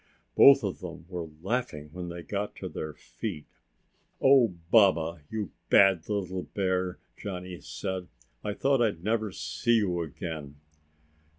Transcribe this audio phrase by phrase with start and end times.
[0.33, 3.45] Both of them were laughing when they got to their feet.
[4.19, 8.07] "Oh, Baba, you bad little bear!" Johnny said.
[8.43, 10.55] "I thought I'd never see you again!"